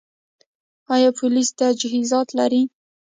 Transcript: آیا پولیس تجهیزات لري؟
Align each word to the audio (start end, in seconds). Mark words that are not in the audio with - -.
آیا 0.95 1.09
پولیس 1.19 1.49
تجهیزات 1.59 2.29
لري؟ 2.39 2.61